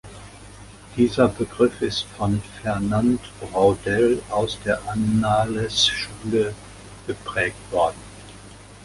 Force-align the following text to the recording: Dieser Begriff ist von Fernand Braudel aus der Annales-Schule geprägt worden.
Dieser 0.97 1.27
Begriff 1.27 1.79
ist 1.83 2.05
von 2.17 2.41
Fernand 2.63 3.21
Braudel 3.39 4.23
aus 4.31 4.57
der 4.65 4.79
Annales-Schule 4.89 6.55
geprägt 7.05 7.55
worden. 7.71 7.93